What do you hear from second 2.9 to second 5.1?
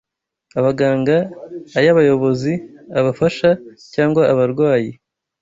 abafasha, cyangwa abarwayi